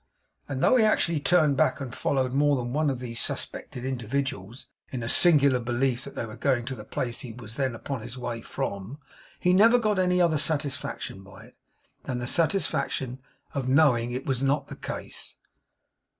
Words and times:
And 0.49 0.63
though 0.63 0.77
he 0.77 0.83
actually 0.83 1.19
turned 1.19 1.57
back 1.57 1.79
and 1.79 1.93
followed 1.93 2.33
more 2.33 2.55
than 2.55 2.73
one 2.73 2.89
of 2.89 2.97
these 2.97 3.19
suspected 3.19 3.85
individuals, 3.85 4.65
in 4.91 5.03
a 5.03 5.07
singular 5.07 5.59
belief 5.59 6.05
that 6.05 6.15
they 6.15 6.25
were 6.25 6.35
going 6.35 6.65
to 6.65 6.75
the 6.75 6.83
place 6.83 7.19
he 7.19 7.31
was 7.33 7.55
then 7.55 7.75
upon 7.75 8.01
his 8.01 8.17
way 8.17 8.41
from, 8.41 8.97
he 9.39 9.53
never 9.53 9.77
got 9.77 9.99
any 9.99 10.19
other 10.19 10.39
satisfaction 10.39 11.21
by 11.21 11.43
it, 11.43 11.57
than 12.05 12.17
the 12.17 12.25
satisfaction 12.25 13.19
of 13.53 13.69
knowing 13.69 14.09
it 14.11 14.25
was 14.25 14.41
not 14.41 14.69
the 14.69 14.75
case. 14.75 15.35